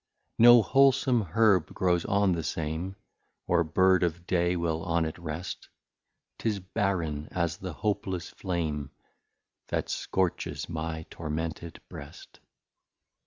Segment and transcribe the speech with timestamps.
[0.39, 2.95] No wholesome Herb grows on the same,
[3.45, 5.69] Or Bird of Day will on it rest;
[6.39, 8.89] 'Tis Barren as the Hopeless Flame,
[9.67, 12.39] That scortches my tormented Breast.